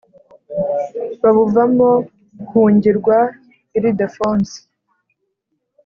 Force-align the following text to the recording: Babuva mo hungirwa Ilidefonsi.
Babuva 1.21 1.63
mo 1.75 1.91
hungirwa 2.49 3.17
Ilidefonsi. 3.77 4.57